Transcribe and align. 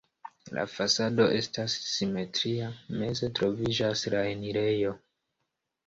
La 0.57 0.61
fasado 0.75 1.27
estas 1.41 1.75
simetria, 1.91 2.73
meze 3.05 3.33
troviĝas 3.41 4.07
la 4.19 4.27
enirejo. 4.35 5.01